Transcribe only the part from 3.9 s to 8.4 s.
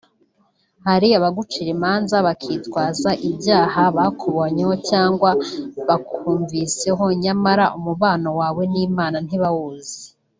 bakubonyemo cyangwa bakumviseho nyamara umubano